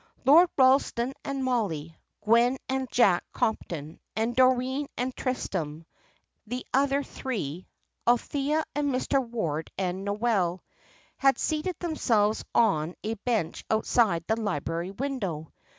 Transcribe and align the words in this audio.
Lord 0.25 0.49
Ralston 0.57 1.13
and 1.23 1.43
Mollie, 1.43 1.95
Gwen 2.21 2.57
and 2.67 2.89
Jack 2.89 3.23
Compton, 3.33 3.99
and 4.15 4.35
Doreen 4.35 4.87
and 4.97 5.15
Tristram; 5.15 5.85
the 6.47 6.65
other 6.73 7.03
three, 7.03 7.67
Althea 8.07 8.63
and 8.73 8.89
Mr. 8.91 9.23
Ward 9.23 9.69
and 9.77 10.03
Noel, 10.03 10.63
had 11.17 11.37
seated 11.37 11.75
themselves 11.79 12.43
on 12.55 12.95
a 13.03 13.13
bench 13.13 13.63
outside 13.69 14.25
the 14.25 14.41
library 14.41 14.89
window. 14.89 15.53